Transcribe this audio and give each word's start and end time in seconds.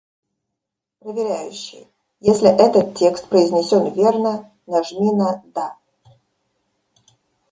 Проверяющий, 0.99 1.87
если 2.21 2.49
этот 2.49 2.97
текст 2.97 3.29
произнесён 3.29 3.93
верно, 3.93 4.51
нажми 4.65 5.13
на 5.13 5.43
"Да". 5.53 5.77